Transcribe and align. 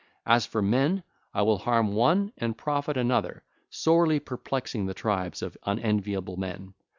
As 0.25 0.47
for 0.47 0.63
men, 0.63 1.03
I 1.31 1.43
will 1.43 1.59
harm 1.59 1.93
one 1.93 2.33
and 2.35 2.57
profit 2.57 2.97
another, 2.97 3.43
sorely 3.69 4.19
perplexing 4.19 4.87
the 4.87 4.95
tribes 4.95 5.43
of 5.43 5.55
unenviable 5.63 6.37
men. 6.37 6.73